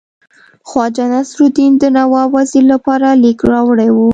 [0.69, 4.09] خواجه نصیرالدین د نواب وزیر لپاره لیک راوړی وو.